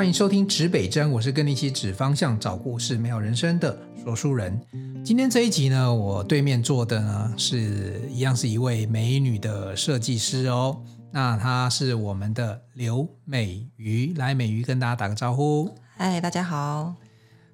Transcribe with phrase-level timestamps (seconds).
[0.00, 4.58] 欢迎收听指北针，我是跟你一起指方向、找故事、美好人生的说书人。
[5.04, 10.82] 今天这一集呢，我对面坐的呢是一样是一位美女的设计师哦。
[11.12, 15.70] 那她是我们的刘美瑜，来，美瑜跟大家打个招呼。
[15.98, 16.94] 嗨，大家好。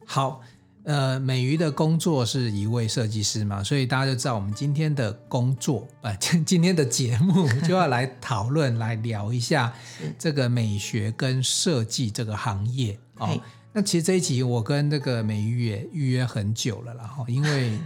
[0.07, 0.41] 好。
[0.87, 9.75] 呃，美瑜的工作是一位设计师嘛，所以大家就知道我们今天的工作，啊，今天的节目 就要来讨论、来聊一下
[10.17, 13.41] 这个美学跟设计这个行业哦。
[13.77, 17.79] 那其实这一集我跟那个美玉也预约很久了啦，哈，因为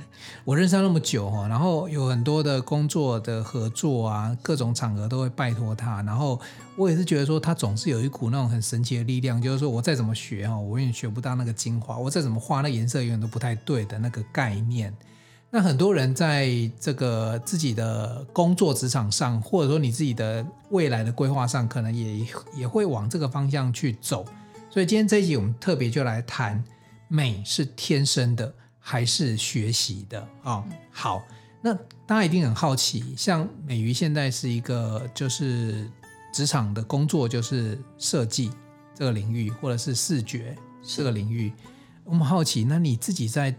[0.45, 6.41] 我认识他那么久哈，然后有很多的工作的合作啊，各种场合都会拜托他，然后
[6.77, 14.95] 我也是觉得说他总是有一股那种很神奇的力量，就是说我再怎么学哈，我永远学不到那个精华，我再怎么画那颜色永远都不太对的那个概念。
[15.51, 16.49] 那很多人在
[16.79, 22.25] 这个自己的工作职场上，或者说你自己的未来的规划上，可能也
[22.57, 24.25] 也会往这个方向去走。
[24.71, 26.63] 所以今天这一集我们特别就来谈
[27.09, 30.65] 美是天生的还是学习的啊、哦？
[30.93, 31.23] 好，
[31.61, 31.75] 那
[32.07, 35.91] 大家一定很好奇，像美瑜现在是一个就是
[36.33, 38.51] 职场的工作就是设计
[38.95, 41.53] 这个领域，或者是视觉这个领域，
[42.05, 43.53] 我们好奇，那你自己在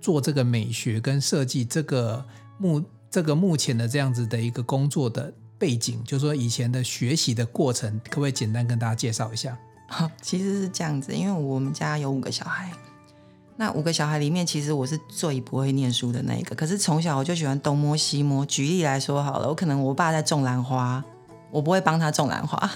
[0.00, 2.26] 做这个美学跟设计这个
[2.58, 9.56] 目这个目前的这样子的一个工作的背景，就是说以前的学习的过程，可不可以简单跟大家介绍一下？
[10.20, 12.70] 其实是这样子，因为我们家有五个小孩，
[13.56, 16.54] 那五个小孩里面，其实我是最不会念书的那一个。
[16.54, 18.44] 可是从小我就喜欢东摸西摸。
[18.46, 21.02] 举例来说好了，我可能我爸在种兰花，
[21.50, 22.70] 我不会帮他种兰花。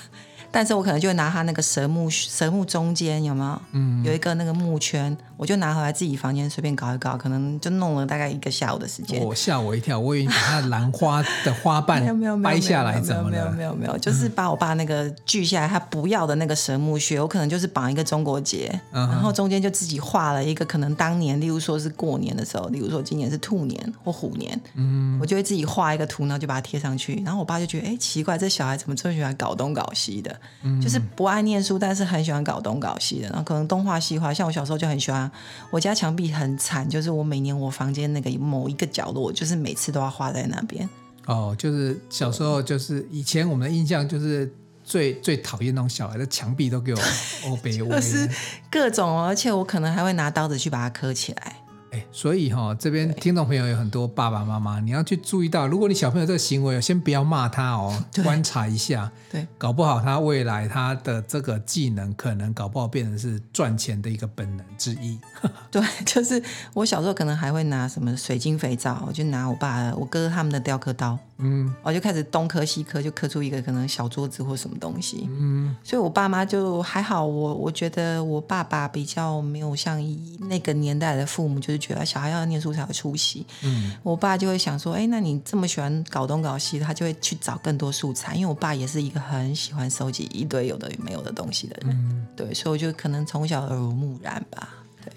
[0.51, 3.63] 但是我可能就会拿他那个蛇木蛇木中间有没有？
[3.73, 9.21] 嗯，有一个那个木圈，我就拿回来自己房间随便搞一搞，可能就弄了大概一个下午的时间。
[9.23, 13.31] 我吓我一跳，我以为把他兰花的花瓣 没有掰下来怎么了？
[13.31, 27.23] 没有没有没有没有，就是把我爸那个锯下来他不要的那个蛇木屑，我可能就是绑一个中国结，嗯、然后中间就自己画了一个可能当年，例如说是过年的时候，例如说今年是兔年或虎年，嗯，我就会自己画一个图，然后就把它贴上去。
[27.25, 30.40] 然后我爸就觉得，哎，奇怪，这小孩怎么这么喜欢搞东搞西的？
[30.81, 34.33] 就是不爱念书，但是很喜欢搞东搞西的，然后可能东画西画。
[34.33, 35.31] 像我小时候就很喜欢，
[35.71, 40.89] 我家墙壁很惨，就是我每年我房间那个某一个角落，就是每次都要画在那边。
[41.27, 44.53] 哦，就是小时候，就是以前我们的印象就是
[44.83, 47.01] 最最讨厌那种小孩的墙壁都给我
[47.47, 48.29] 欧北，就是
[48.71, 51.57] 各种，而且我可能还会拿刀子去把它刻起来。
[51.91, 65.19] 哎，所以哈、哦，这边听众朋友有很多爸爸妈妈，你要去注意到，如果你小朋友这个行为，先不要骂他哦， 观察一下，对，搞不好他未来他的这个技能，可能搞不好变成是赚钱的一个本能之一。
[65.71, 66.41] 对，就是
[66.75, 71.19] 我小时候可能还会拿什么水晶肥皂，我就拿我爸、我哥他们的雕刻刀。
[71.43, 75.27] 嗯，我就开始东刻西刻，就刻出一个可能小桌子或什么东西。
[75.31, 77.25] 嗯，所以我爸妈就还好。
[77.25, 79.99] 我我觉得我爸爸比较没有像
[80.41, 83.45] 那个年代的父母，就是觉得小孩要念书才有出息。
[83.63, 88.35] 嗯，我爸就会想说，哎，那你这么喜欢搞东搞西，他就会去找更多素材。
[88.35, 91.91] 因为我爸也是一个很喜欢收集一堆有的没有的东西的人。
[91.91, 94.69] 嗯，对，所以我就可能从小耳濡目染吧。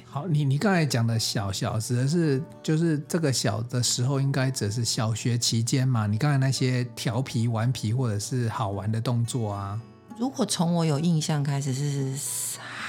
[0.06, 6.08] 好，你你刚才讲的小小指的是就是这个小的时候，应该只是小学期间嘛？
[6.08, 9.80] 你刚才那些调皮、顽皮或者是好玩的动作啊？
[10.18, 12.16] 如果从我有印象开始是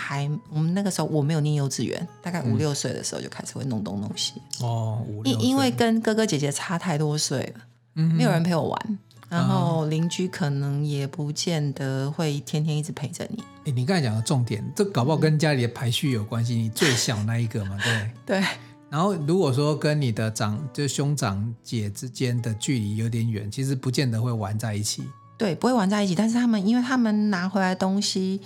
[0.06, 4.34] 还我们那个时候我没有念幼稚园，大概五六岁的时候就开始会弄东弄西。
[4.60, 5.02] 哦。
[5.24, 8.98] 因因为跟哥哥姐姐差太多岁了，嗯，没有人陪我玩。
[9.30, 13.42] 然后邻居可能也不见得会天天一直陪着你。
[13.64, 16.54] 哎，你刚才讲的重点，这搞不好跟家里的排序有关系。
[16.54, 18.44] 你最小那一个嘛，对 对。
[18.90, 25.02] 然后如果说跟你的长就兄长姐之间的距离有点远，其实不见得会玩在一起。
[25.36, 26.14] 对，不会玩在一起。
[26.14, 28.40] 但是他们，因为他们拿回来东西。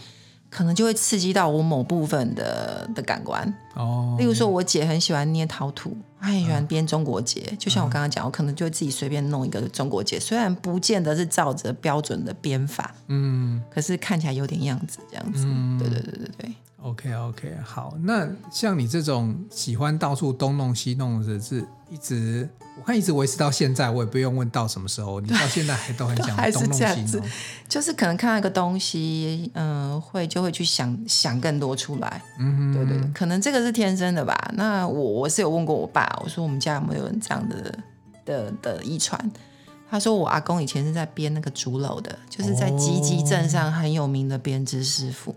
[0.51, 3.53] 可能就会刺激到我某部分的的感官。
[3.75, 15.45] 哦，例如说，我姐很喜欢捏陶土，她很喜欢编中国结，就像我刚刚讲，我可能就会自己随便弄一个中国结，虽然不见得是照着标准的编法，嗯，可是看起来有点样子，这样子，
[15.79, 16.53] 对对对对对。
[16.81, 22.49] OK OK，好，那像你这种喜欢到处东弄西弄的，是一直
[22.79, 27.25] 我看一直维持到现在，我也不用问到什么时候，你到现在还都很 想东弄西弄，
[27.69, 34.51] 就是可能看到一个东西，嗯、呃，会就会去想想更多出来，嗯哼，对对，可能这个是天生的吧。
[34.55, 37.79] 那我我是有问过我爸，我说我们家有没有人这样的
[38.25, 39.31] 的的遗传？
[39.91, 45.35] 他说我阿公以前是在编那个竹篓的，就是在集集镇上很有名的编织师傅。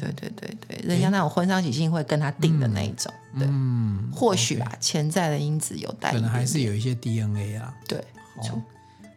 [0.00, 7.74] 对对对对，人家那种婚丧喜庆会跟他订的那一种，嗯、对，嗯、或许吧潜在的因子有带，可能还是有一些 DNA 啊。
[7.86, 8.02] 对，
[8.36, 8.60] 好，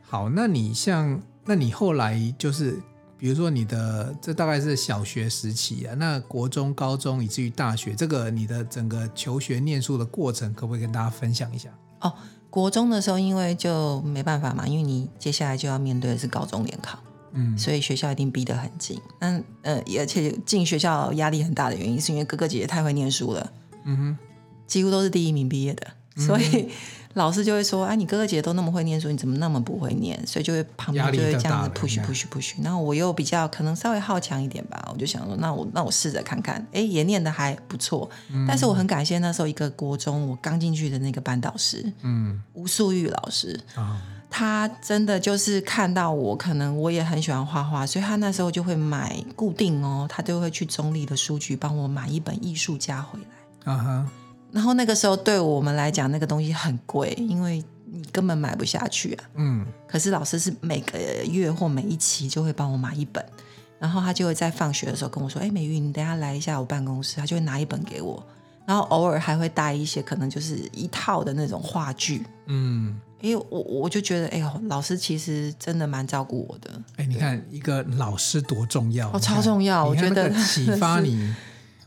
[0.02, 2.80] 好，那你像，那你后来就是，
[3.18, 11.70] 比如说你的这大概是小学时期啊，那国中、高中以至于大学，这个你的整个求学念书的过程，可不可以跟大家分享一下？
[12.02, 12.14] 哦，
[12.50, 17.00] 国中的时候，因为就没办法嘛，因为你接下来就要面对的是高中联考，
[17.34, 19.00] 嗯，所以学校一定逼得很紧。
[19.20, 23.52] 那呃，而且进学校压力很大的原因，是因为哥哥姐姐太会念书了，
[23.86, 24.18] 嗯哼，
[24.68, 25.88] 几乎都是第一名毕业的，
[26.18, 26.62] 所以。
[26.62, 26.70] 嗯
[27.16, 32.54] 老师就会说：“哎，你哥哥姐姐都那么会念书，你怎么那么不会念？”所以就会旁边就会这样子 push push push。
[32.64, 38.10] 然后我又比较可能稍微好强一点吧，我就想说：“那我那我试着看看。”哎，也念的还不错。
[38.32, 44.02] 嗯、但是我很感谢那时候一个国中我刚进去的那个班导师，嗯，吴素玉老师啊，
[44.36, 53.72] 他真的就是看到我可能我也很喜欢画画，所以他那时候就会买固定哦，他就会去中立的书局帮我买一本艺术家回来。
[53.72, 54.10] 啊哈。
[54.52, 59.24] 然后那个时候对我们来讲，那个东西很贵，因为你根本买不下去啊。
[59.36, 59.64] 嗯。
[59.88, 63.24] 可是老师是每个月或每一期就会帮我买一本，
[63.78, 68.26] 然后他就会在放学的时候跟我说：“哎，美玉，你等下来一下我办公室。”他就会拿一本给我，
[68.66, 72.26] 然后偶尔还会带一些可能就是一套的那种话剧。
[72.48, 73.00] 嗯。
[73.22, 76.70] 因为我我就觉得，哎呦，老师其实真的蛮照顾我的。
[76.98, 81.34] 哎，你看一个老师多重要，哦，超重要，我觉得启发 你。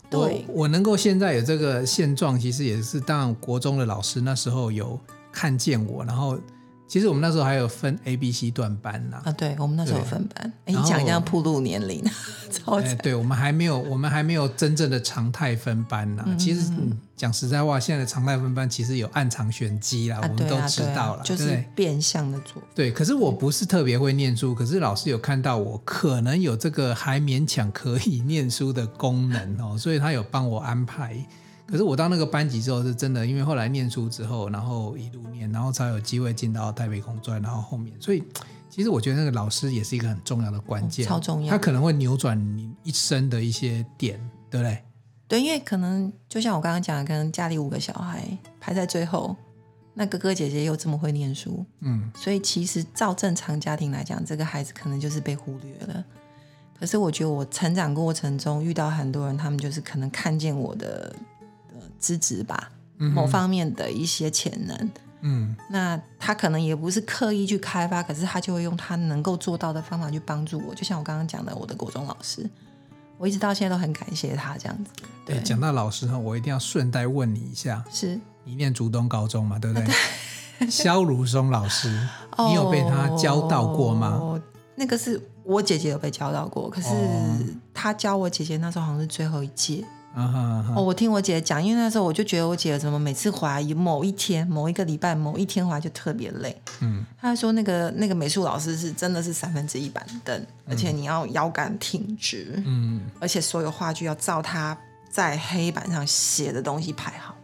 [0.09, 0.19] 对
[0.49, 4.99] 我我能够现在有这个现状，其实也是当国中的老师那时候有
[5.31, 6.39] 看见我，然后。
[6.89, 9.21] 其实我们那时候还有分 A、B、C 段班呐。
[9.25, 10.53] 啊，对，我们那时候有分班。
[10.67, 12.05] 哎，你讲一下铺路年龄，
[12.51, 12.97] 超惨。
[12.99, 16.25] 对，我们还没有，我们还没有真正的常态分班呐。
[16.39, 16.71] 其实
[17.17, 22.63] 讲实在话，现在的常态分班其实有暗藏玄机啦，我们都知道了，就是变相的做。
[22.75, 31.17] 对，可是我不是特别会念书，可是老师有看到我可能有这个还勉强可以念书的功能哦，所以他有帮我安排。
[31.67, 38.23] 可是我到那个班级之后，是真的，因为后来念书之后，然后一路念，然后才有机会进到台北工专，然后后面，所以
[38.71, 44.17] 其实我觉得那个老师也是一个很重要的关键，超重要，他可能会扭转你一生的一些点，
[44.49, 44.81] 对不对？
[45.27, 48.25] 对，因为可能就像我刚刚讲的，可能家里五个小孩
[48.61, 49.35] 排在最后，
[49.93, 56.05] 那哥哥姐姐又这么会念书，嗯，所以其实照正常家庭来讲，这个孩子可能就是被忽略了。
[56.79, 61.13] 可是我觉得我成长过程中遇到很多人，他们就是可能看见我的。
[61.99, 64.91] 资质吧，某方面的一些潜能，
[65.21, 70.75] 嗯，那他可能也不是刻意去开发，可是他就会用他能够做到的方法去帮助我。
[70.75, 72.49] 就像我刚刚讲的，我的国中老师，
[73.19, 74.91] 我一直到现在都很感谢他这样子。
[75.25, 79.59] 对，讲到老师哈，我一定要顺带问你一下，是你念竹东高中嘛？
[79.59, 79.93] 对不对？
[80.71, 81.89] 肖如松老师，
[82.49, 84.19] 你有被他教到过吗？
[84.19, 84.41] 哦，
[84.75, 86.89] 那个是我姐姐有被教到过，可是
[87.75, 89.85] 他教我姐姐那时候好像是最后一届。
[90.17, 90.75] Uh uh.
[90.75, 96.57] 哦，我听我姐讲，因为那时候我就觉得我姐怎么每次回来某一天、某一个礼拜、某一天回来就特别累。
[96.81, 104.75] 嗯，她说那个那个美术老师是真的是三分之一板凳，嗯、而且你要腰杆挺直，嗯，而且所有话剧要照他
[105.11, 107.36] 在黑板上写的东西排好。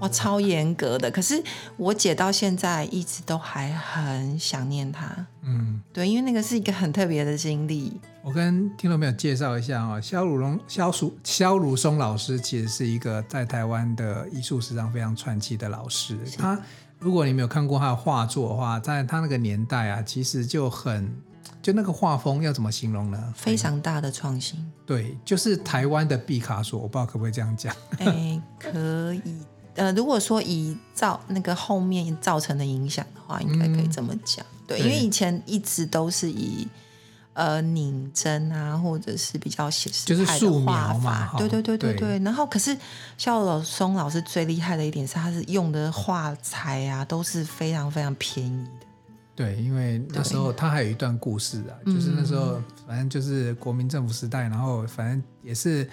[0.00, 1.10] 哇，超严格的！
[1.10, 1.42] 可是
[1.76, 5.26] 我姐到现在一直都还很想念他。
[5.42, 8.00] 嗯，对，因为那个是一个很特别的经历。
[8.22, 16.18] 我跟听众朋友介绍一下啊，萧如龙、萧淑、萧如松老师其实是一个在台湾的艺术史上非常传奇的老师。
[16.36, 16.60] 他，
[16.98, 21.10] 如果你没有看过他的画作的话，在他那个年代啊，其实就很，
[21.62, 23.32] 就那个画风要怎么形容呢？
[23.34, 24.64] 非常大的创新。
[24.84, 27.74] 对，就是台湾的毕卡索，我不知道可不可以这样讲。
[27.98, 29.22] 哎，可以。
[29.78, 34.44] 呃，如果说以造那个后面造成的影响的话，应该可以这么讲。
[34.44, 36.66] 嗯、对，因为以前一直都是以
[37.32, 41.34] 呃拧针啊，或者是比较写实派的画法。
[41.38, 42.18] 对对对对对。
[42.18, 42.76] 对，然后，可是
[43.16, 48.86] 肖老松老师最厉害的一点是，他是用的画材啊，都是非常非常便宜的。
[49.36, 55.88] 对，因为那时候他还有一段故事啊，就是那时候反正就是国民政府时代，然后反正也是。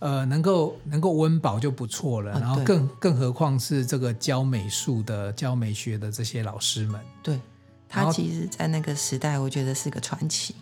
[0.00, 7.00] 呃，能够能够温饱就不错了，啊、然后更更何况是这个教美术的、教美学的这些老师们。
[7.22, 7.40] 对，
[7.88, 10.54] 他其实，在那个时代，我觉得是个传奇。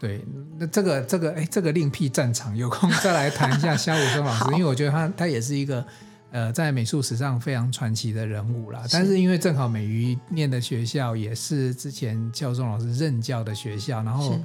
[0.00, 0.24] 对，
[0.56, 5.84] 那这个这个，哎，这个另辟战场，有空再来谈一下肖武生老师，因为我觉得他他也是一个
[6.30, 8.82] 呃，在美术史上非常传奇的人物啦。
[8.84, 14.38] 是但是因为正好美瑜念的学校也是之前教宗老师任教的学校，然后。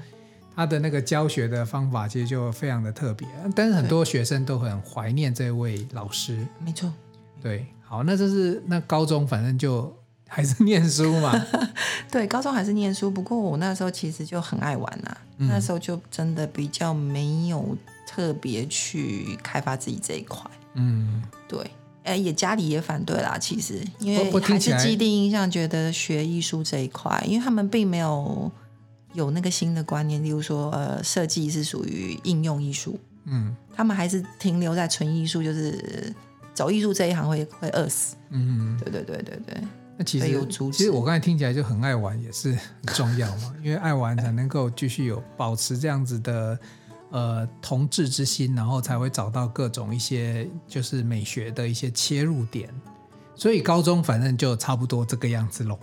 [0.55, 6.45] 他的那个教学的方法其实就非常的特别，但是很多学生都很怀念这位老师。
[6.63, 6.91] 没错，
[7.41, 9.91] 对，好，那就是那高中反正就
[10.27, 11.33] 还是念书嘛。
[12.11, 17.75] 对，高中还是念书，不过我那时候其实就很爱玩呐、啊，嗯、那时候就真的比较没有
[18.07, 20.39] 特别去开发自己这一块。
[20.75, 21.59] 嗯，对，
[22.03, 28.51] 哎，也家里也反对啦，其实因为还是既定印象觉得学艺术这一块，因为他们并没有。
[29.13, 36.13] 有那个新的观念，例如说，呃，设计是属于应用艺术，嗯，他们还是停留在纯艺术，就是
[36.53, 39.57] 走艺术这一行会会饿死，嗯，对对对对对。
[39.95, 46.59] 那其实其实我刚才听起来就很爱玩，也是很重要嘛， 因为爱玩才能够继续有保持这样子的
[47.11, 52.73] 呃同志之心，然后才会找到各种一些就是美学的一些切入点。
[53.35, 55.77] 所以高中反正就差不多这个样子喽。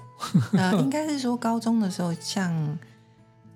[0.53, 2.79] 呃，应该是说高中的时候，像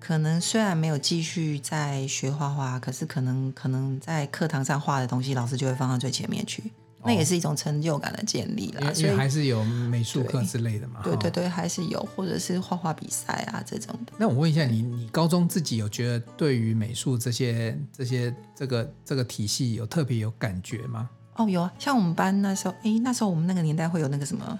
[0.06, 6.60] 可能虽然没有继续在学画画，可是可能可能在课堂上画的东西，老师就会放到最前面去，
[6.98, 8.92] 哦、那也是一种成就感的建立啦。
[8.96, 11.00] 因为还是有美术课之类的嘛。
[11.02, 14.12] 对对对，还是有，或者是画画比赛啊这种的。
[14.18, 21.08] 那我问一下你，你高中自己有觉得对于美术这些这些这个这个体系有特别有感觉吗？
[21.36, 24.58] 哦，有啊，像我们班那时候，哎，那时候我们那个年代会有那个什么，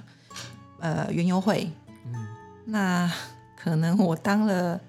[0.81, 1.71] 呃，园游会，
[2.07, 2.27] 嗯，
[2.65, 3.13] 那
[3.63, 4.81] 可能我当了。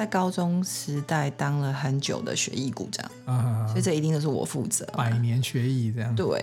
[0.00, 4.82] 在高中时代当了很久的学艺股长，啊，所以这一定都是我负责。
[4.96, 6.14] 百年学艺这样。
[6.14, 6.42] 对，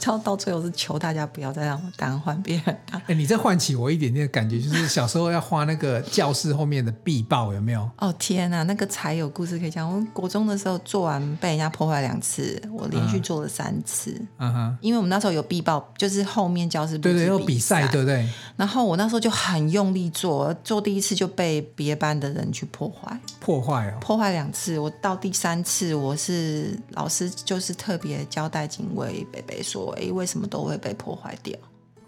[0.00, 3.00] 到到最后是求大家不要再让我当，换别人当。
[3.06, 7.88] 哎，你这唤起我一点点的感觉，就是小时候要画那个教室后面的壁报，有没有？
[7.98, 9.88] 哦天哪，那个才有故事可以讲。
[9.88, 14.20] 我国中的时候做完被人家破坏两次，我连续做了三次。
[14.38, 18.28] 嗯哼，因为我们那时候有壁报，就是后面教室对对有比赛，对不对？
[18.56, 22.92] 然后我那时候就很用力做，做第一次就被别班的人去破。
[22.96, 31.56] 破坏，破坏哦，破坏两次，我到第三次，我是老师，就是特别交代警卫北北说，哎，为什么都会被破坏掉？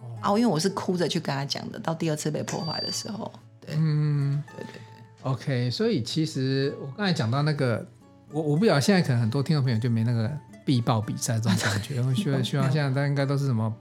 [0.00, 3.30] 哦，啊，因为我是哭着去跟他讲的，到第二次被破坏的时候，
[3.60, 7.86] 对，嗯，对对对，OK，所以其实我刚才讲到那个，
[8.32, 10.30] 我我不晓得现在可能很多听众朋友就没那个
[10.64, 13.72] 必报比赛这种感觉， 我希望希望现在大家应该都是什么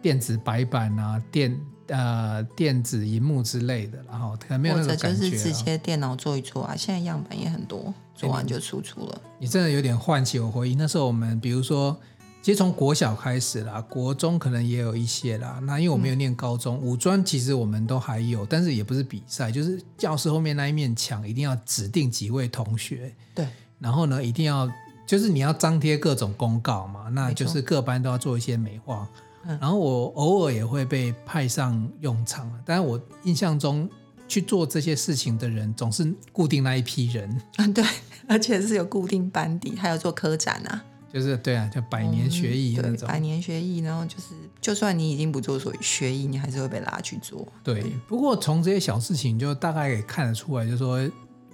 [0.00, 1.58] 电子白板啊电。
[1.88, 6.76] 呃，电子荧幕之类的，然后可能没有那种感觉，或者就是直接电脑做一做啊。
[6.76, 9.22] 现在样板也很多，做完就输出了。
[9.38, 10.74] 你真的有点唤起我回忆。
[10.74, 11.98] 那时候我们，比如说，
[12.42, 15.60] 其实从国小开始啦，国中可能也有一些啦。
[15.62, 23.14] 那因为我没有念高中，嗯、五专其实我们都还有，但是也不是比赛，就是教室后面那一面墙一定要指定几位同学。
[23.34, 23.46] 对。
[23.78, 24.70] 然后呢，一定要
[25.06, 29.08] 就是你要张贴各种公告嘛，那就是各班都要做一些美化。
[29.44, 33.88] 然后我偶尔也会被派上用场，但是我印象中
[34.26, 37.84] 去做这些事情的人总是固定那一批人嗯，对，
[38.28, 47.46] 而且是有固定班底，还有做科展啊，就是对啊，就百年学艺那种，嗯、百年学艺，然后就是就算你已经不做所谓学艺，你还是会被拉去做。
[47.64, 51.00] 对，对不过从这些小事情就大概也看得出来，就是说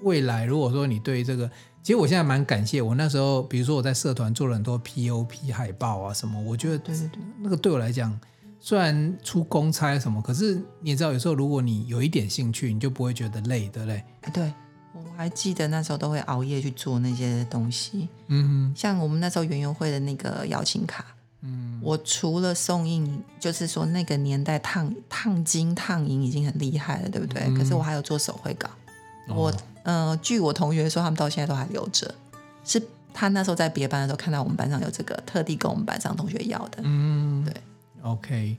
[0.02, 1.50] 未来如果说你对这个。
[1.84, 8.18] 其实我现在蛮感谢我那时候，比如说我在社团做了很多 POP 海报啊什么，我觉得对对对，那个对我来讲，
[8.58, 14.02] 虽然出公差什么，可是你也知道，有时候如果你有一点兴趣，你就不会觉得累，对不对？
[14.32, 14.54] 对，
[14.94, 18.08] 我还记得那时候都会熬夜去做那些东西。
[18.28, 21.04] 嗯哼，像我们那时候园游会的那个邀请卡，
[21.42, 27.42] 嗯，我除了送印，就是说那个年代烫烫金烫银已经很厉害了，对不对？
[27.46, 28.70] 嗯、可是我还有做手绘稿，
[29.28, 29.54] 哦、我。
[29.84, 32.14] 嗯、呃，据我同学说，他们到现在都还留着。
[32.64, 36.78] 是他那时候在别班的时候看到我们班上有这个，特地跟我们班上同学要的。
[36.82, 37.54] 嗯，对
[38.02, 38.56] ，OK，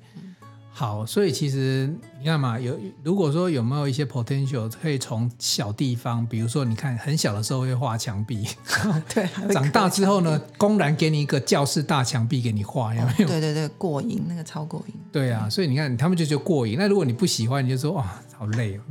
[0.75, 1.05] 好。
[1.05, 1.89] 所以其实
[2.19, 8.45] 你看嘛，有如果说有没有一些 potential 可以从小地方，比如说你看很小的时候会画墙壁，
[9.13, 13.27] 对，长大之后呢，公然给你一个教室大墙壁给你画，有没有？
[13.27, 14.93] 对对对，过瘾，那个超过瘾。
[15.11, 16.75] 对啊，所以你看他们就觉得过瘾。
[16.77, 18.05] 那如果你不喜欢，你就说哇。
[18.37, 18.81] 好累哦，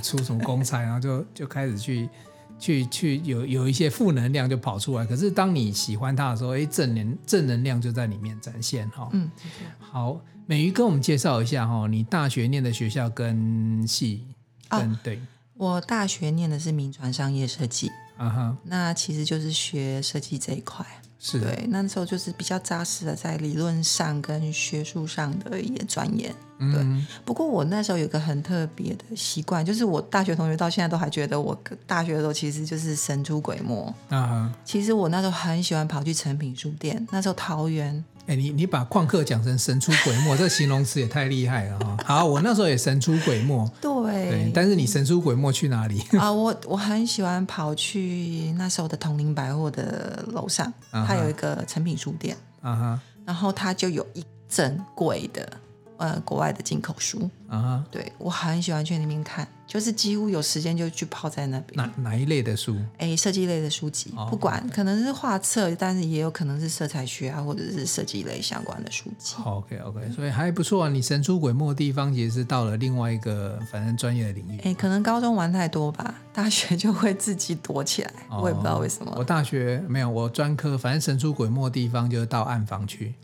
[0.00, 2.08] 出什么公差，然后就就开始去
[2.58, 5.04] 去去有有一些负能量就跑出来。
[5.04, 9.08] 可是当你喜欢他的时候，哎，正能正能量就在里面展现哈。
[9.12, 9.30] 嗯，
[9.78, 14.26] 好，美瑜跟我们介绍一下哈，你大学念的学校跟系
[14.68, 15.20] 跟、哦、对，
[15.54, 20.84] 我大学念的是名传商业设计，啊哈，那其实就是学设计这一块。
[21.18, 26.30] 是对，那时候就是比较扎实的在理论上跟学术上的一些钻研。
[26.58, 33.94] 对，嗯、不过我那时候有个很特别的习惯，就是我大学同学到现在都还觉得我大学的时候其实就是神出鬼没。
[34.08, 38.04] 啊哈，其实我那时候很喜欢跑去诚品书店，那时候桃园。
[38.26, 41.96] 哎，你你把旷课讲成神出鬼没，这形容词也太厉害了哈！
[42.04, 43.92] 好，我那时候也神出鬼没， 对，
[44.30, 46.32] 对，但是你神出鬼没去哪里啊？
[46.32, 55.48] 我我很喜欢跑去那时候的同林百货的楼上，它有一个成品书店，啊哈，然后它就有一整柜的
[55.98, 61.76] 呃国外的进口书啊，对我很喜欢去那边看，就是几乎有时间就去泡在那边。
[61.76, 62.76] 哪哪一类的书？
[62.98, 69.36] 哎，设计类的书籍，哦、不管可能是画册，但是也有可能是色彩学啊，或者是设计类相关的书籍。
[69.44, 70.88] OK OK，所以还不错啊。
[70.88, 74.60] 你神出鬼没的地方，其实是到了另外一个反正专业的领域。
[74.60, 79.12] 哎，可能高中玩太多吧，大学就会自己躲起来，哦、我也不知道为什么。
[79.16, 83.14] 我大学没有，我专科反正神出鬼没的地方就是到暗房去。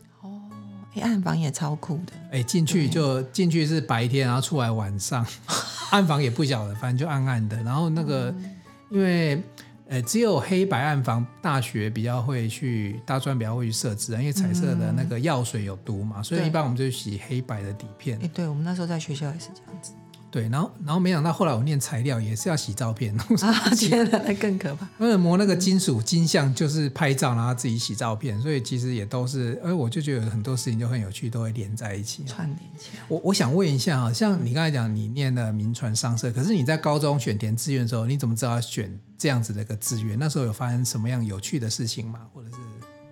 [1.01, 5.25] 暗房也超酷的，哎，进去就进去是白天，然后出来晚上，
[5.91, 7.61] 暗房也不晓得，反正就暗暗的。
[7.63, 8.51] 然后那个，嗯、
[8.89, 9.41] 因为
[9.87, 18.17] 呃，只有黑白暗房，大学比较会去，大专比较会去设置啊，因为彩色的那个药水有毒嘛，嗯、所以一般我们就洗黑白的底片。
[18.23, 19.93] 哎，对，我们那时候在学校也是这样子。
[20.33, 24.89] 对，然后然后没想到后来我念材料也是要洗照片， 啊， 天哪，那更可怕。
[24.97, 33.03] 为了磨那个金属金像就是拍照，然后自己洗照片，所以其实也都是，哎，我就觉得很多事情就很有趣，都会连在一起，串联起来。
[33.07, 40.17] 我我想问一下啊，像你刚才讲你念的名传商社，可是你在高中选填志愿的时候，你怎么知道要选这样子的一个志愿？
[40.17, 42.21] 那时候有发生什么样有趣的事情吗？
[42.33, 42.55] 或者是？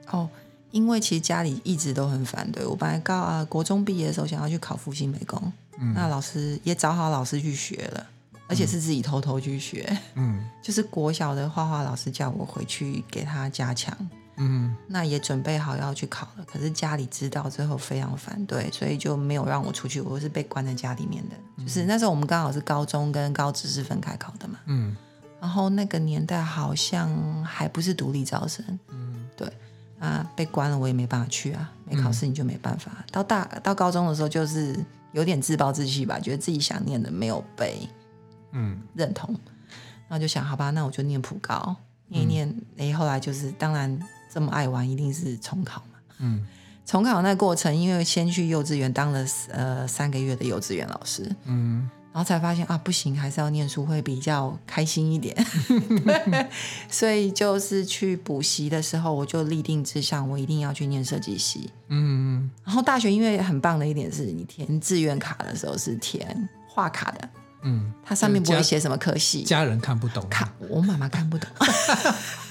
[0.09, 0.27] 哦，
[0.71, 5.53] 因为其实家里一直都很反对，我本来高啊国中毕业的时候想要去考复兴美工。
[5.81, 8.07] 嗯、那老师也找好老师去学了，
[8.47, 9.97] 而且是自己偷偷去学。
[10.15, 13.95] 嗯， 就是国小的画画老师叫我回去给他加强。
[14.38, 20.00] 嗯，那也准备好要去考了，可是家里知道之后非常反对，所以就没有让我出去。
[20.01, 21.35] 我是被关在家里面的。
[21.57, 24.57] 嗯、就是那时候我们刚好是高中跟高职是分开考的嘛。
[24.65, 24.95] 嗯，
[25.39, 28.65] 然后那个年代好像还不是独立招生。
[30.01, 32.91] 啊，被关了我也没办法去啊，没考试你就没办法。
[32.98, 34.75] 嗯、到大到高中的时候就是。
[35.13, 37.86] 有点自暴自弃吧，觉得自己想念的没有被
[38.53, 39.39] 嗯认同，嗯、
[40.08, 41.75] 然后就想好吧，那我就念普高，
[42.08, 44.01] 念一念，哎、嗯，后来就是当然
[44.34, 46.00] 这么爱玩，一定是重考嘛。
[46.20, 46.48] 嗯，
[46.86, 51.89] 重考那个过程，因为先去幼稚园当了呃三个月的幼稚园老师，嗯。
[52.13, 55.35] 然后才发现啊，不行，还是要念书会比较开心一点。
[56.91, 61.69] 所以就是去补习的时候，我就立定志向，我一定要去念设计系。
[61.87, 67.29] 嗯，然后大学因为很棒的一点是你填志愿卡的时候是填画卡的，
[67.63, 71.49] 嗯，它上面不会写什么科系，家人看不懂，卡我妈妈看不懂。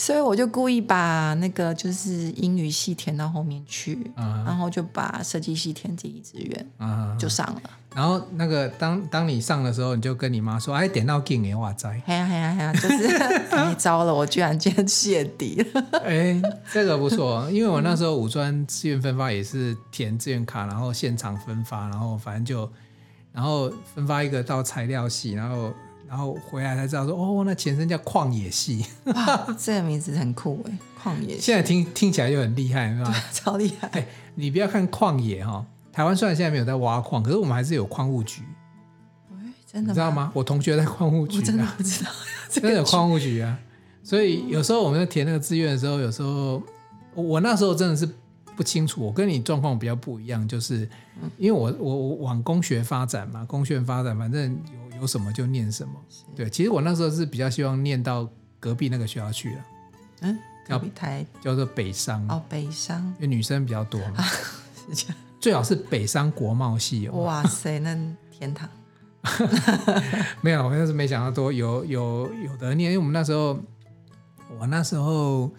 [0.00, 4.44] 所以我就故意把那个就是英语系填到后面去，uh huh.
[4.46, 7.18] 然后就把设计系填第一志愿，uh huh.
[7.18, 7.60] 就上了。
[7.94, 13.18] 然后那个当当你上的时候，你就跟你妈说：“哎，点到进哎，哇塞！”哎呀哎呀哎呀，就是
[13.50, 15.84] 太糟了，我居然居然泄底了。
[16.02, 16.40] 哎，
[16.72, 22.66] 这个不错，因为我那时候五专志愿分发也是填志愿卡，然后现场分发，然后反正就
[23.34, 25.70] 然后分发一个到材料系，然后。
[26.10, 31.40] 然后回来才知道说哦，那前身叫旷野系，哇，这个名字很酷哎，旷野系。
[31.40, 33.14] 现在听听起来就很厉害，是吧？
[33.32, 33.86] 超厉害。
[33.92, 38.42] 哎，你不要看旷野哈，台湾虽然现在没有在挖矿，可是我们还是有矿物局。
[39.72, 39.92] 真的？
[39.92, 40.32] 你知道吗？
[40.34, 42.10] 我同学在矿物局，我真的不知道，
[42.50, 43.56] 真的有矿物局啊。
[44.02, 46.60] 所以有时候我们在填那个志愿的时候，有时候
[47.14, 48.08] 我那时候真的是
[48.56, 49.00] 不清楚。
[49.00, 50.88] 我跟你状况比较不一样，就是
[51.38, 54.89] 因为我我我往工学发展嘛，工学发展，反正有。
[55.00, 55.94] 有什么就念什么，
[56.36, 59.64] 对，其实我那时候是比较希望念到隔壁那个学校去了，
[60.20, 61.24] 嗯，隔壁台。
[61.40, 62.26] 叫做北商。
[62.28, 64.22] 哦，北商，因为女生比较多嘛，
[64.92, 67.96] 是这样，最好是北商国贸系哦，哇塞，那
[68.30, 68.68] 天堂，
[70.42, 73.58] 没有，我那时候没想到多有有有的念，因为我们那时候，
[74.58, 75.50] 我那时候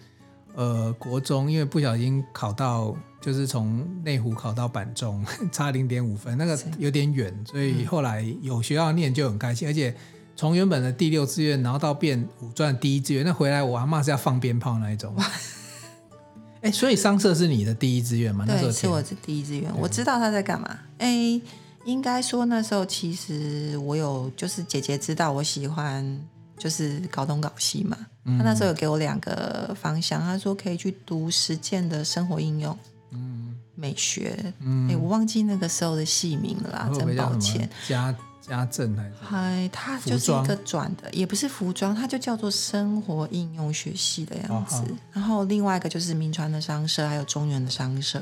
[0.54, 2.96] 呃国中，因为不小心考到。
[3.22, 9.68] 就是从内湖考到板中， 差零点五分，那个有点远，所以后来有学校念就很开心。
[9.68, 9.94] 而且
[10.34, 15.14] 从原本的第六志愿，然后到变五专第一志愿，那回来我阿嬷是要放鞭炮那一种。
[16.62, 18.44] 哎，所以商社是你的第一志愿吗？
[18.44, 19.70] 对，那时候是我的第一志愿。
[19.78, 20.78] 我知道他在干嘛。
[20.98, 21.40] 哎，
[21.84, 26.20] 应该说那时候其实我有，就是姐姐知道我喜欢，
[26.58, 27.96] 就是搞东搞西嘛。
[28.24, 32.76] 他那时候有给我两个方向，他说可以去读实践的生活应用。
[33.12, 37.68] 嗯，美学，嗯，哎，我忘记那个时候的戏名了啦，真抱歉。
[37.88, 39.14] 家家政还是？
[39.22, 44.82] 嗨，它就是一个转的，也不是服装，它就叫做生活应用学系的样子。
[45.12, 48.20] 然后另外一个就是名传的商社，还有中原的商社。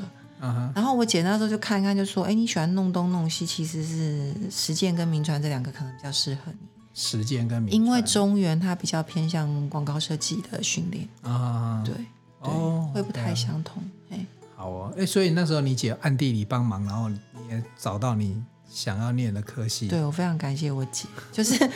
[0.73, 6.67] 然后我姐那时候就看一看，就说：“哎，你喜欢弄东弄西，其实是实践跟名传这两个可能比较适合你。
[6.95, 11.93] 实践跟铭传，因为中原它比较偏向广告设计的训练啊，对，
[12.39, 14.25] 哦，会不太相同，哎。”
[14.61, 17.17] 好哦，哎，所以那时候你姐暗地里帮忙，然后你
[17.49, 19.87] 也找到你想要念的科系。
[19.87, 21.67] 对，我非常感谢我姐，就是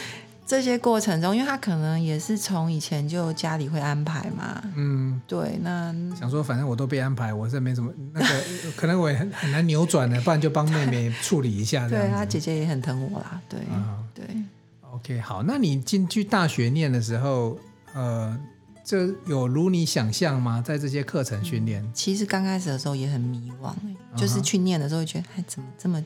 [0.46, 8.44] 这些过程中，因为她可能也是从以前就家里会安排嘛，嗯，对，那想说反正我都被安排，我这没什么那个，
[8.78, 11.90] 可能我也很很难扭转的，不然就帮妹妹处理一下。
[11.90, 14.24] 对，她姐姐也很疼我啦，对，嗯、对。
[14.92, 17.58] OK，好，那你进去大学念的时候，
[17.94, 18.40] 呃，
[18.86, 20.62] 这有如你想象吗？
[20.66, 23.74] 在这些课程训练，嗯、其实刚开始的时候也很迷惘，
[24.16, 26.02] 就是去念的时候觉得，哎，怎么这么，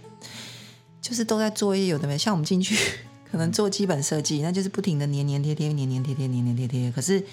[1.01, 2.75] 就是都在做一些有的没，像我们进去。
[3.31, 6.91] 可能做基本设计，那就是不停的粘粘贴贴、粘粘贴贴、粘粘贴贴。
[6.91, 7.23] 可是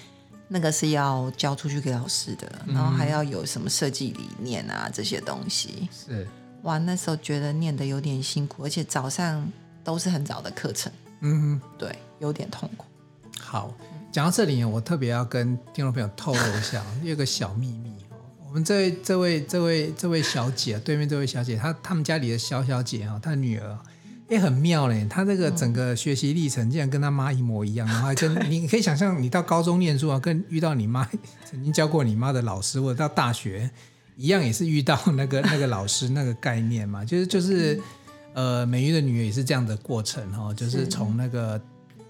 [0.47, 5.89] 那个是要交出去给老师的，然后还要有什么设计理念啊这些东西。
[5.91, 6.27] 是
[6.61, 9.51] 哇，那时候觉得念的有点辛苦，而且早上
[9.83, 10.91] 都是很早的课程。
[11.21, 12.85] 嗯，对，有点痛苦。
[13.39, 13.73] 好，
[14.17, 17.93] 讲到这里，我特别要跟听众朋友透露一下，有个小秘密。
[18.47, 23.77] 我们这位、这位、这位、这位小姐，对面这位小姐，她他们家里的小小姐啊，她女儿。
[24.27, 31.07] 也很妙嘞，他这个整个学习历程竟然跟他妈一模一样，然后还跟你可以想象，你到高中念书啊，跟遇到你妈
[31.45, 33.69] 曾经教过你妈的老师，或者到大学
[34.15, 37.79] 一样，也是遇到那个那个老师那个概念嘛，就是就是
[38.33, 41.61] 呃，美玉的女儿也是这样的过程哈，就是从那个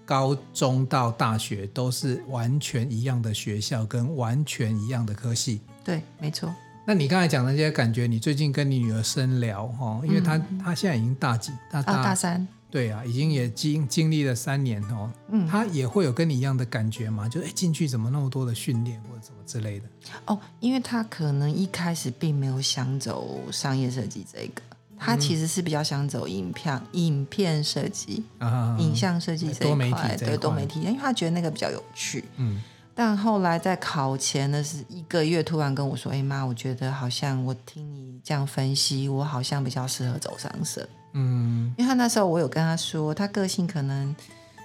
[0.08, 6.50] 高中到大学都是完全一样的学校跟完全一样的科系，对，没错。
[6.86, 17.28] 那你刚才讲的那些感觉，你最近跟你女儿深聊哈，因为她、嗯、她现在已经大几大大、哦、大三，对啊，已经也经经历了三年哦，嗯，她也会有跟你一样的感觉吗？
[17.28, 19.86] 就哎进去怎么那么多的训练或者什么之类的？
[20.24, 24.62] 哦，因为她可能一开始并没有想走商业设计这个，
[24.98, 32.60] 她其实是比较想走影片影片设计啊，影像设计这一块，多媒体对多媒体，因为他觉得那个比较有趣，嗯。
[32.94, 44.16] 但后来在考前的是一个月，突然跟我说：“哎妈，我觉得好像我听你这样分析，我好像比较适合走商社。”嗯，因为他那时候我有跟他说，他个性可能，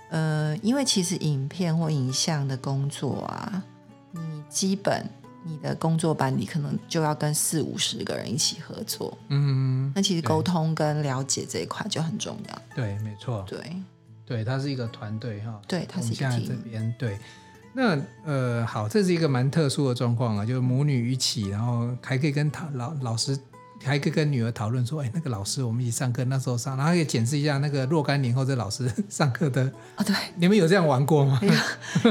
[0.10, 3.62] 呃，因为其实影片或影像的工作啊，
[4.14, 4.20] 你
[4.50, 5.08] 基本
[5.46, 9.18] 你的工作班你可能就要跟四五十个人一起合作。
[9.28, 12.62] 嗯，那其实沟通跟了解这一块就很重要。
[12.76, 13.46] 对，没错。
[13.48, 13.60] 对，
[14.26, 15.62] 对，它是一个团队哈。
[15.68, 16.48] 对，它是一个团队。
[16.48, 17.18] 这边对。
[17.74, 23.38] 那呃好，这是一个蛮特殊的状况啊，就是母女一起，然后还可以跟讨老老师，
[23.84, 29.64] 还可以跟女儿讨论说，哎，那个老师我们一起上课，那时候上，然后可以检视一下那个若干年后这老师 上课的。
[29.98, 31.42] 哦，对，你们有这样玩过吗？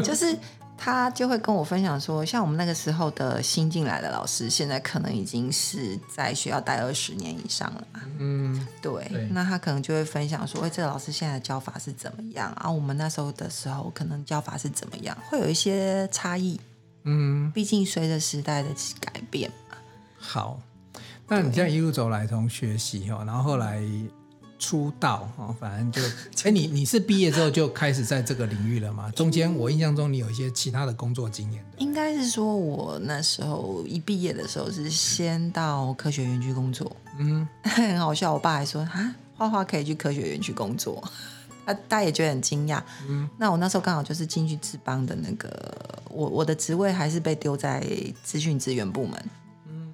[0.04, 0.36] 就是。
[0.84, 7.86] 他就会跟我分享说，像我们那个时候的新进来的老师，现在可能已经是在学校待二十年以上了。
[8.18, 9.08] 嗯，对。
[9.08, 12.68] 对，那他可能就会分享说，哎，这个老师现在的教法是怎么样啊？
[12.68, 16.58] 我们那时候的时候，可能教法是怎么样，会有一些差异。
[17.04, 18.68] 嗯，毕竟随着时代的
[18.98, 19.76] 改变嘛。
[20.18, 20.60] 好，
[21.28, 23.80] 那你这样一路走来，从学习哈，然后后来。
[24.62, 26.00] 出道哦，反正就
[26.48, 29.10] 哎，你你是毕业之后就开始在这个领域了吗？
[29.10, 31.64] 中间我印象中你有一些其他的工作经验。
[31.78, 36.96] 应该是说，我那时候一毕业的时候是先到科学园区工作。
[37.18, 41.02] 嗯， 很好笑，我爸还说啊，画画可以去科学园区工作，
[41.66, 42.80] 他大家也觉得很惊讶。
[43.08, 47.84] 嗯，那我那时候刚好就是进去志邦的那个，我我的职位还是被丢在
[48.22, 49.24] 资讯资源部门，
[49.68, 49.92] 嗯，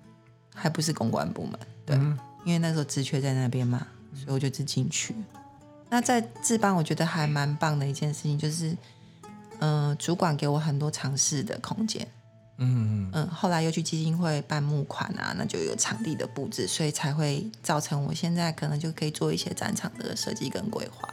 [0.54, 3.86] 还不是公关部门，对，嗯，因为那时候职缺在那边嘛。
[4.14, 5.14] 所以我就自进去。
[5.90, 8.76] 那在自办，我觉得还蛮棒的一件事情，就是，
[9.60, 12.06] 嗯、呃，主管给我很多尝试的空间。
[12.58, 13.26] 嗯嗯。
[13.28, 21.08] 后来又去基金会办募款啊，那就有场地的布置，所以才会造成我现在可能就可以做一些展场的设计跟规划。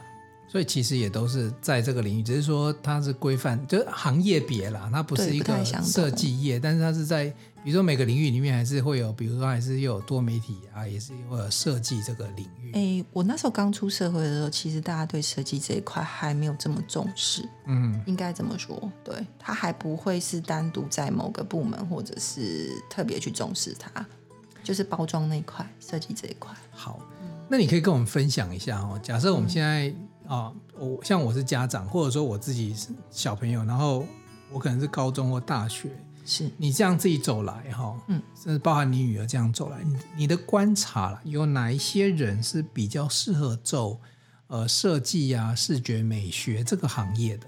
[0.55, 7.25] 所以其实也都是在这个领域，只是说它是规范，就是行业别啦，它不是一个设计业，但是它是在。
[7.61, 12.71] 比如说每个领域里面还是会有，比如说还是又有多媒体啊，也是会有设计这个领域。
[12.73, 17.41] 哎，我那时候刚出社会的时候，其实大家对设计这一块还没有这么重视。
[17.65, 24.05] 嗯，应该这么说，对，它还不会是单独在某个部门，或者是特别去重视它，
[24.63, 26.53] 就是包装那一块，设计这一块。
[26.69, 26.99] 好，
[27.49, 28.99] 那你可以跟我们分享一下哦。
[29.01, 29.91] 假设我们现在
[30.27, 34.05] 啊，我、像我是家长，或者说我自己是小朋友，然后
[34.51, 35.89] 我可能是高中或大学。
[36.27, 43.99] 是你这样自己走来哈，嗯，甚至包含你女儿这样走来，你你的观察了，有哪一些人是比较适合走
[44.47, 47.45] 呃设计啊、视觉美学这个行业的？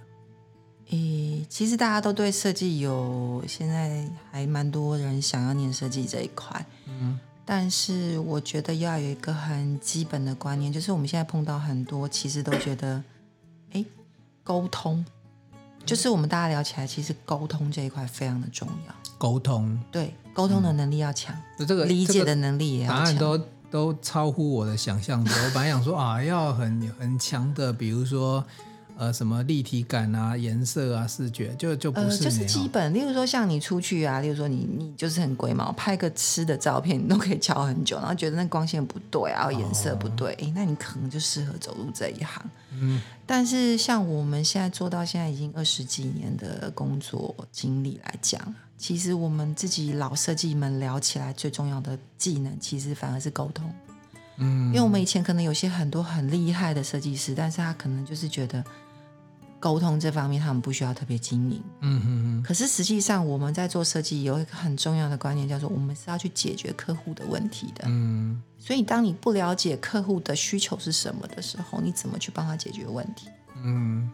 [0.91, 13.01] 诶，其实大家都对设计有，现在还蛮多人想要念设计这一块，嗯，但是我觉得要有一个很基本的观念，就是我们现在碰到很多，其实都觉得，
[13.71, 13.85] 哎，
[14.43, 15.05] 沟通。
[15.85, 18.93] 就是我们大家聊起来，其实沟通这一块非常的重要。
[19.17, 22.97] 沟通，对，沟通的能力要强，嗯、这个理解的能力也要强。
[22.97, 23.37] 答案都
[23.71, 25.21] 都超乎我的想象。
[25.21, 28.43] 我本来想说啊，要很很强的，比如说
[28.97, 32.93] 呃什么立体感啊、颜色啊、视觉，就就不是、呃、就是基本。
[32.93, 42.43] 例如说像你出去啊，例如说你你就是很龟毛，拍个吃的照片，你都可以瞧很久，然后觉得那光线不对啊，颜色不对，哎、哦，那你可能就适合走入这一行。
[42.73, 48.53] 嗯，但是像我们现在做到现在已经二十几年的工作经历来讲。
[48.79, 53.73] 其实我们自己老设计们聊起来，最重要的技能其实反而是沟通。
[54.37, 58.63] 嗯，因为我们以前可能有些很多很厉害的设计师，但是他可能就是觉得
[59.59, 61.63] 沟通这方面他们不需要特别经营。
[61.81, 62.07] 嗯嗯
[62.39, 62.43] 嗯。
[62.43, 67.85] 可是实际上我们在做设计有一个很重要的观念，叫做我们是要去解决客户的问题的。
[67.87, 68.41] 嗯。
[68.59, 73.27] 所以当你不了解客户的需求是什么的时候，你怎么去帮他解决问题？
[73.63, 74.09] 嗯。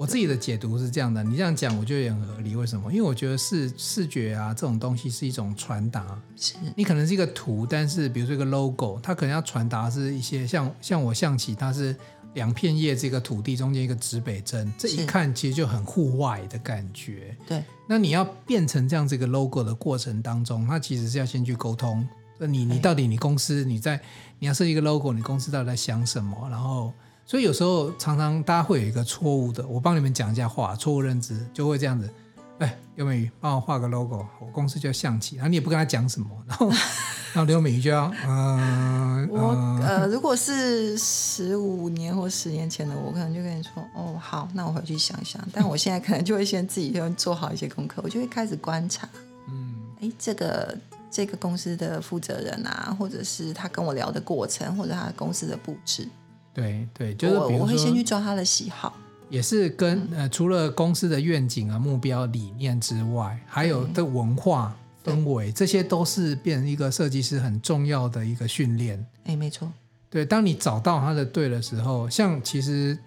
[0.00, 2.56] 我自己的解读是这样的，你这样讲我觉得也很合理。
[2.56, 2.90] 为什么？
[2.90, 6.18] 因为我觉得视视觉啊这种东西是一种传达。
[6.34, 11.94] 是你可能是一个图，但是比如说一个 logo，它可能要传达是一些像像我象棋，它是
[12.32, 17.36] 两片叶这个土地中间一个指北针，这一看其实就很户外的感觉。
[17.46, 17.62] 对。
[17.86, 22.08] 那你要变成这样这个 logo 的过程当中，它其实是要先去沟通。
[22.38, 24.00] 那你你到底你公司你在
[24.38, 26.48] 你要设计一个 logo，你公司到底在想什么？
[26.48, 26.90] 然后。
[27.30, 32.10] 所以有时候常常大家会有一个错误的，我帮你们讲一下话，错误认知就会这样子。
[32.58, 45.40] 哎，刘美瑜帮我画个 logo，我公司叫象棋，然后你也不跟他讲什么，然后然后刘美瑜就要嗯，我呃，如果是十五年或十年前的我，可能就跟你说，哦，好，那我回去想想。
[45.52, 49.08] 但我现在可能就会先自己先做好一些功课，我就会开始观察，
[49.48, 50.76] 嗯，哎，这个
[51.08, 56.08] 这个公司的负责人啊，或者是他跟我聊的过程，或者他公司的布置。
[56.52, 58.94] 对对，就是我会先去抓他的喜好，
[59.28, 69.04] 也是跟、嗯、呃除了公司的愿景啊、目标、理念之外，还有的文化氛围，这些都是变成一个设计师很重要的一个训练。
[69.24, 69.70] 哎，没错。
[70.08, 72.98] 对，当你找到他的对的时候，像其实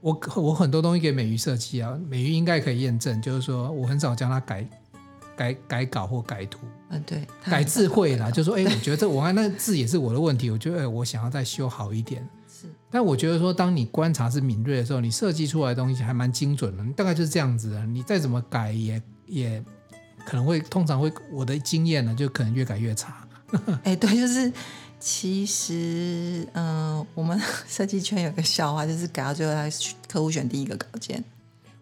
[0.00, 4.66] 我我很多东西给美瑜设计啊，美瑜应该可以验证，就是说我很少将他改。
[5.36, 6.58] 改改稿或改图，
[6.90, 12.28] 嗯，对，改字会啦，就说，哎，我觉得这我看那个字也是我的问题，我觉得，哎，我想要再修好一点。
[12.90, 17.86] 是，但我觉得说，当你观察是敏锐的时候，你设计出来的东西还蛮精准的，大概就是这样子的。
[17.86, 19.64] 你再怎么改也，也也
[20.24, 23.26] 可能会，通常会，我的经验呢，就可能越改越差。
[23.84, 24.52] 哎，对，就是
[24.98, 29.68] 其实，嗯、呃，我们设计圈有个笑话，就是改到最后，他
[30.08, 31.22] 客户选第一个稿件。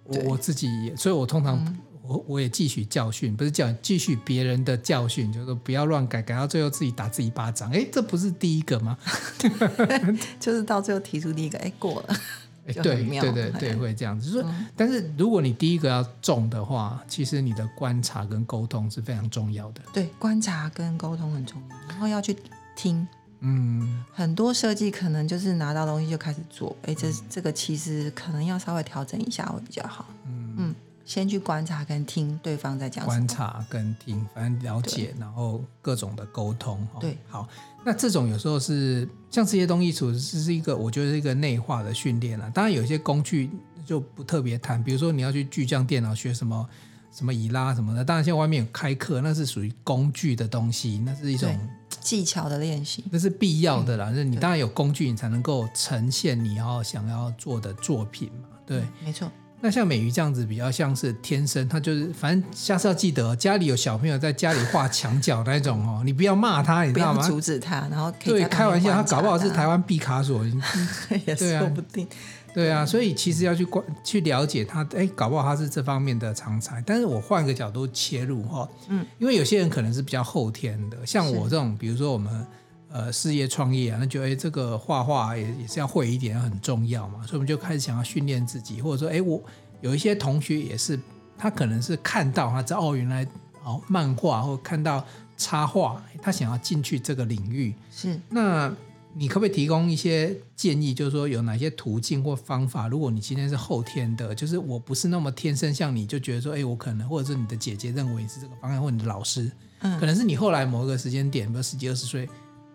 [0.05, 1.77] 我我自己也，所以我通常。
[2.09, 7.71] 嗯我我也汲取教训，不是叫汲取别人的教训，就是说不要乱改，改到最后自己打自己巴掌。
[7.71, 8.97] 哎，这不是第一个吗？
[10.41, 12.17] 就是到最后提出第一个，哎，过了。
[12.67, 14.31] 哎，对对对对，会这样子。
[14.31, 19.83] 就是说，嗯，但是如果你第一个要中的话，其实你的观察跟沟通是非常重要的。
[19.93, 22.35] 对，观察跟沟通很重要，然后要去
[22.75, 23.07] 听。
[23.41, 30.07] 嗯，很多设计可能就是拿到东西就开始做，哎，这这个其实可能要稍微调整一下会比较好。
[30.27, 30.75] 嗯嗯。
[31.09, 33.17] 先去观察跟听对方在讲什么。
[33.17, 36.87] 观察跟听，反正了解，然后各种的沟通。
[37.01, 37.49] 对，好，
[37.83, 42.51] 那这种有时候是像这些东西，其实是一个我觉得是一个内化的训练了。
[42.51, 43.51] 当然，有些工具
[43.87, 46.69] 就不特别谈，比如说你要去巨匠电脑学什么
[47.11, 48.05] 什么以拉什么的。
[48.05, 54.11] 当然，现在外面有开课，那是属于工具的东西，那是一种技巧的练习，那是必要的啦。
[54.11, 58.59] 就是你当然有工具，你才能够呈现你要想要做的作品嘛。
[58.67, 59.27] 对，没错。
[59.61, 67.27] 那像美瑜这样子比较像是天生，他就是反正下次要记得，家里有小朋友在家里画墙角那种哦，你不要骂他，你知道吗？
[67.27, 70.45] 阻止他，然后可以对开玩笑，他搞不好是台湾毕卡索，
[71.27, 72.07] 也说不定。
[72.55, 76.83] 对啊，所以其实要去关去了解他，哎，搞不好他是这方面的常才。
[76.87, 82.47] 但是我换个角度切入哈，嗯，因为有些人可能是比较后天的，像我这种，比如说我们。
[82.91, 89.43] 呃，事业创业啊，那觉得哎，这个画画也也是要会一点，很重要嘛，所以我们就开始想要训练自己，或者说，哎，我
[89.83, 90.99] 有一些同学也是，
[91.37, 93.27] 他可能是看到他知道哦，原来
[93.63, 95.05] 哦，漫画或看到
[95.37, 98.19] 插画，他想要进去这个领域，是。
[98.31, 98.75] 那
[99.13, 102.89] 你可不可以提供一些建议，就是说有哪些途径或方法？
[102.89, 112.27] 如果你今天是后天的，就是我不是那么天生像你，就觉得说，哎，我可能或者是你的姐姐认为是这个方向，或者你的老师，嗯，可能是你后来某一个时间点，比如十几二十岁。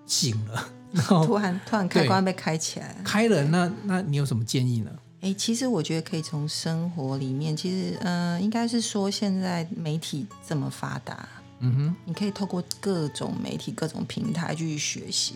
[0.06, 4.92] 醒了， 然后突然突然开关被开起来了，开了，那那你有什么建议呢？
[5.22, 11.28] 哎，其实我觉得可以从生活里面，其实嗯、呃，应该是说现在媒体这么发达，
[11.60, 15.36] 嗯哼，你可以透过各种媒体、各种平台去学习。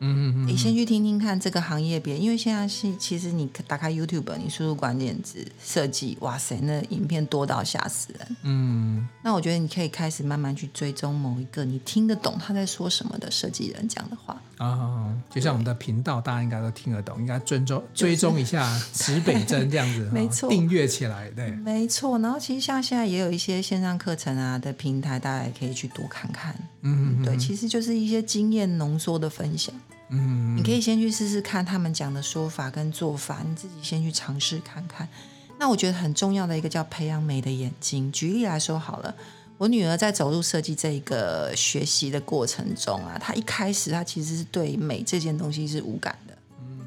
[0.00, 8.36] 嗯嗯嗯，你先去听听看这个行业别，因为现在是其实你打开 YouTube，你输入关键字设计，哇塞，那影片多到吓死人。
[8.42, 14.40] 嗯，那我觉得你可以开始慢慢去追踪某一个你听得懂他在说什么的设计人讲的话。
[14.58, 22.18] 啊、哦，就像我们的频道，大家应该都听得懂，应该尊重追踪一下指北针这样子， 没错，订阅起来，对，没错。
[22.20, 26.54] 然后其实像现在也有一些线上课程啊的平台，大家也可以去多看看。
[26.80, 29.74] 嗯，嗯，对，其实就是一些经验浓缩的分享。
[30.08, 35.06] 嗯，你可以先去试试看他们讲的说法跟做法，你自己先去尝试看看。
[35.58, 38.10] 那我觉得很重要的一个叫培养美的眼睛。
[38.10, 39.14] 举例来说好了。
[39.58, 46.80] 我女儿在走入设计这一个学习的过程中啊，她一开始她其实是对美这件东西是无感的，嗯，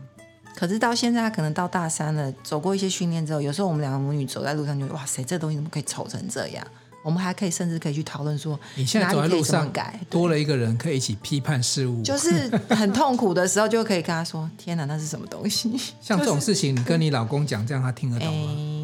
[0.55, 6.65] 可是到现在她可能到大三了，走过一些训练之后，有时候我们两个母女走在路上就哇塞，这东西怎么可以丑成这样？
[7.01, 18.51] 我们还可以甚至可以去讨论说，你现在走在路上改多了一个人可以一起批判事物，就是很痛苦的时候就可以跟她说：“天哪，那是什么东西？” 像这种事情，你跟你老公讲，这样他听得懂吗？
[18.51, 18.79] 欸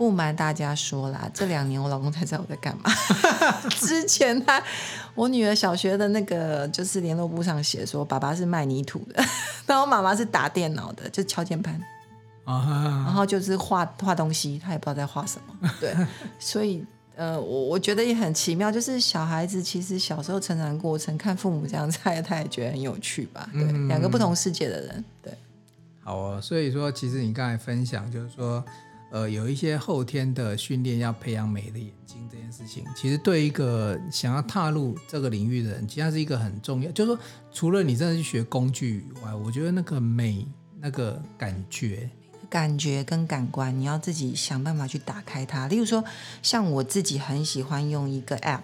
[0.00, 2.90] 不瞒大家说啦，这两年我老公才知道我在干嘛。
[3.68, 4.62] 之前他，
[5.14, 9.22] 我女儿小学的那个就是联络簿上写说，爸爸是卖泥土的，
[9.66, 11.78] 然后妈妈是打电脑的，就敲键盘
[12.46, 12.84] ，uh -huh.
[13.04, 15.70] 然后就是画画东西，他也不知道在画什么。
[15.78, 15.94] 对，
[16.40, 16.82] 所以
[17.14, 23.46] 呃，我我觉得也很奇妙，就是小孩子其实小时候成长过程，看父母这样在，他也觉得很有趣吧？
[23.52, 25.30] 对，嗯、两个不同世界的人，对。
[26.02, 28.64] 好哦，所以说，其实你刚才分享就是说。
[29.10, 36.90] 呃，有一些后天的训练，要培养美的眼睛这件事情，其实对一个想要踏入这个领域的人，其实它是一个很重要。
[36.92, 37.20] 就是说，
[37.52, 40.46] 除了你真的去学工具以外，我觉得那个美，
[40.78, 42.08] 那个感觉、
[42.48, 45.66] 感觉跟感官，你要自己想办法去打开它。
[45.66, 46.04] 例如说，
[46.40, 48.60] 像我自己很喜欢用一个 App，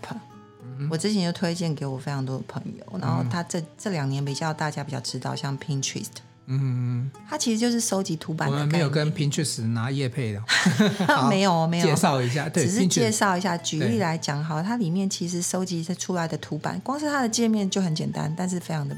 [0.62, 6.06] 嗯，我之前就推荐给我非常多的朋友，然后他这这两年比较大家比较知道，像 Pinterest。
[6.46, 8.54] 嗯，它其实就是收集图版的。
[8.54, 10.42] 我们没有跟 Pinterest 拿业配的，
[11.28, 11.86] 没有没有。
[11.86, 13.56] 介绍一下，对，只是介绍一下。
[13.58, 18.96] 举例来讲，好，它里面其实收集出来的图版，光是它的界面就很简单，但是非常的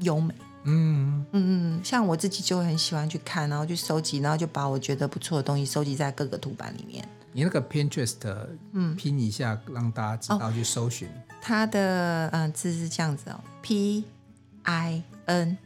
[0.00, 0.34] 优美。
[0.66, 7.06] 嗯嗯嗯，像我自己就很喜欢去看，然后去收集，然后就把我觉得不错的东西收集在各个图版里面。
[7.32, 8.16] 你那个 Pinterest，
[8.72, 11.08] 嗯，拼一下让大家知道去搜寻。
[11.42, 14.04] 它的嗯字是这样子哦，P
[14.62, 15.58] I N。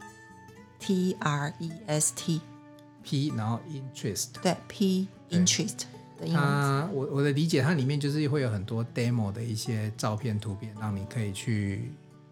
[0.79, 5.81] T R E S T，P 然后 interest，对 P interest
[6.19, 6.41] 的英文。
[6.41, 11.91] 它我我的理解，它里面就是会有很多 demo 的一些照片图片，让你可以去。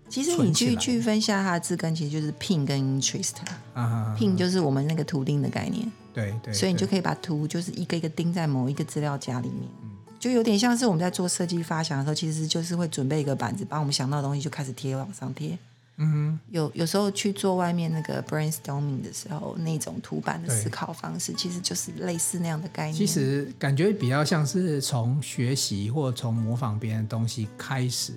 [0.09, 3.33] 其实你去区分下它的字根，其实就是 pin 跟 interest。
[3.73, 5.91] 啊，pin 就是我们那个图钉的概念。
[6.13, 6.53] 对对。
[6.53, 15.59] 所以你就可以把图就是一个一个钉在某一个资料夹里面，嗯，就有点像是我们在做设计发想的时候，其实就是会准备一个板子，把我们想到的东西就开始贴往上贴。
[15.99, 22.93] 嗯哼，有有时候去做外面那个 brainstorming 的时候，那种图版的思考方式，其实就是类似那样的概念。
[22.93, 28.13] 其实感觉比较像是从学习或从模仿别人的东西开始，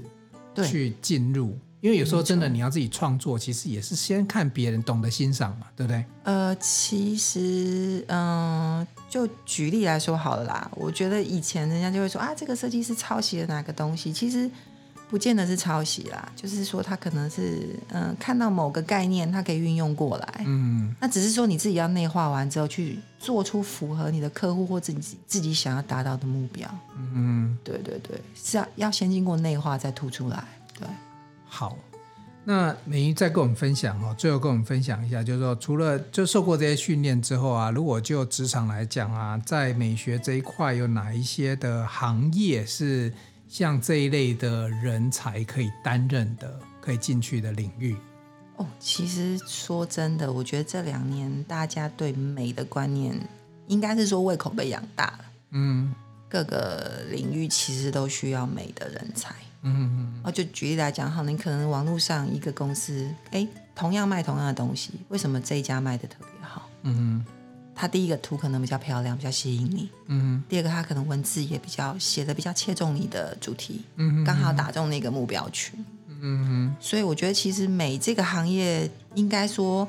[0.66, 1.56] 去进入。
[1.80, 6.04] 因为有时候真的你要自己创作，其实也是先看别人懂得欣赏嘛，对不对？
[6.24, 10.70] 呃，其实，嗯、呃，就举例来说好了啦。
[10.74, 14.50] 我觉得以前人家就会说啊，这个设计师抄袭了哪个东西，其实。
[15.11, 20.44] 不见得是抄袭啦，就是说他可能是嗯、呃、看到某个概念，他可以运用过来。
[20.46, 26.70] 嗯，那只是说你自己要内化完之后，去做出符合你的客户或自己自己想要达到的目标。
[27.12, 30.44] 嗯，对对对，是要要先经过内化再突出来。
[30.79, 30.87] 对，
[31.44, 31.77] 好，
[32.44, 43.12] 那美伶再跟我们分享哦，最后跟我们分享一下，就是说除了就受过这些训练之后啊，如果就职场来讲啊，在美学这一块有哪一些的行业是？
[43.50, 47.96] 像这一类的人才可以担任的、可以进去的领域
[48.54, 48.66] 哦。
[48.78, 53.12] 其实说真的，我觉得这两年大家对美的观念，
[53.66, 55.24] 应该是说胃口被养大了。
[55.50, 55.92] 嗯，
[56.28, 59.34] 各个领域其实都需要美的人才。
[59.62, 60.20] 嗯嗯。
[60.22, 66.70] 哦，就举例来讲，哈，你可能网络上一个公司，哎，同样卖同样的东西，为什么这一家卖的特别好？
[66.82, 67.24] 嗯。
[67.80, 69.88] 它第一个图可能比较漂亮，比较吸引你。
[70.08, 70.44] 嗯。
[70.50, 73.82] 第二个，它可能文字也比较写的比较切中你的主题。
[73.96, 74.22] 嗯。
[74.22, 75.82] 刚好打中那个目标群。
[76.20, 76.76] 嗯。
[76.78, 79.88] 所以我觉得，其实美这个行业，应该说，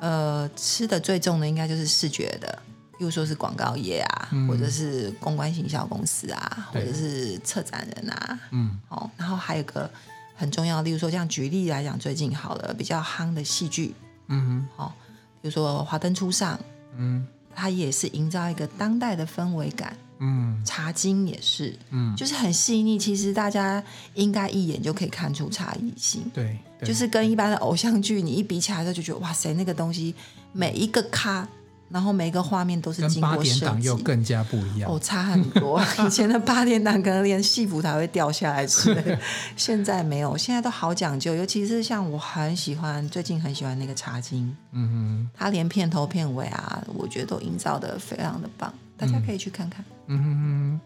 [0.00, 2.60] 呃，吃的最重的应该就是视觉的，
[2.98, 8.40] 比如说是广告业啊，嗯、或者是公关行销公司啊，或者是策展人啊。
[8.50, 8.76] 嗯。
[8.88, 9.88] 哦，然后还有个
[10.34, 13.94] 很重要，例如说，像举例来讲，最近好了比较夯的戏剧。
[14.26, 14.66] 嗯。
[14.74, 14.92] 好，
[15.40, 16.56] 比如说《华灯初上》。
[16.96, 19.96] 嗯，它也是营造一个当代的氛围感。
[20.22, 22.98] 嗯，茶经也是，嗯，就是很细腻。
[22.98, 26.30] 其实大家应该一眼就可以看出差异性。
[26.34, 30.14] 对，对，就是跟一般的偶像剧你一比起来，就觉得哇塞，那个东西
[30.52, 31.48] 每一个咖
[31.90, 33.50] 然后每一个画面都是经过设计。
[33.50, 34.90] 八点档又更加不一样。
[34.90, 35.82] 哦，差很多。
[36.06, 39.18] 以前的八点档可能连戏服台会掉下来之类，
[39.56, 41.34] 现在没有，现在都好讲究。
[41.34, 49.84] 尤其是像我很喜欢，最近很喜欢那个茶金，嗯哼，他连片头片尾啊，我觉得都营造的非常的棒，大家可以去看看。
[50.06, 50.80] 嗯哼哼。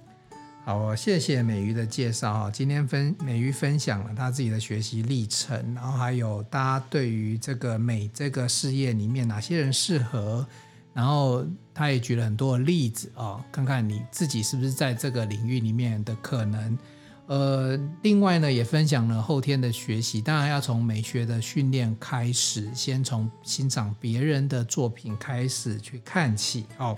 [0.66, 2.50] 好哦，谢谢美瑜的介绍哈。
[2.50, 10.46] 今天分美瑜分享了她自己的学习历程，然后还有大家对于这个美这个事业里面哪些人适合，
[10.94, 16.78] 然后他也举了很多例子啊，看看你自己是不是在这个领域里面的可能。
[17.26, 26.94] 呃，另外呢，也分享了后天的学习，当然要从美学的训练开始，先从欣赏别人的作品开始去看起哦。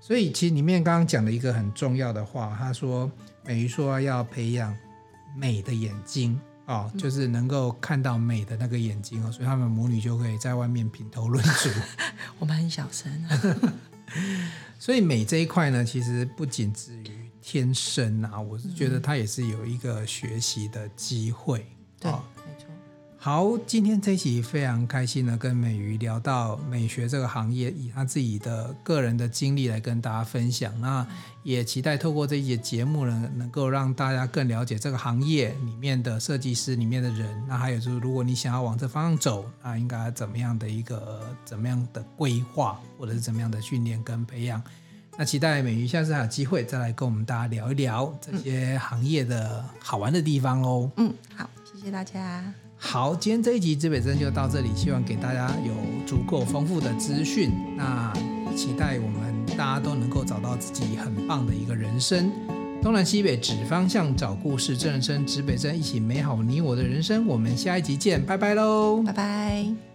[0.00, 3.10] 所以其实里面刚刚讲了一个很重要的话，他说
[3.42, 4.76] 美于说要培养
[5.34, 11.68] 美的眼睛哦，就是能够看到美的那个眼睛哦，所以他们母女就可以在外面品头论足。
[12.38, 13.10] 我们很小声。
[14.78, 21.66] 所以美这一块呢，其实不仅止于天生啊，我是觉得它也是有一个学习的机会。
[22.00, 22.12] 对。
[23.24, 30.78] 好，今天这一集非常开心的跟美瑜聊到美学这个行业，以她自己的个人的经历来跟大家分享。
[30.78, 31.06] 那
[31.42, 37.42] 也期待透过这一节节目呢，能够让大家更了解这个行业里面的设计师里面的人。
[37.48, 44.62] 那还有就是，如果你想要往这方向走，那应该怎么样的一个怎么样的规划，或者是怎么样的训练跟培养？
[45.16, 50.90] 那期待美瑜下次还有机会再来跟我们大家聊一聊这些行业的好玩的地方哦。
[50.98, 52.52] 嗯，好，谢谢大家。
[52.86, 55.72] 好，今天这一集指北针就到这里，希望给大家有
[56.06, 57.50] 足够丰富的资讯。
[57.76, 58.12] 那
[58.54, 62.30] 期待我们大家都能够找到自己很棒的一个人生。
[62.82, 67.26] 东南西北指方向，找故事，正人生指北针，一起美好你我的人生。
[67.26, 69.93] 我们下一集见，拜拜喽，拜拜。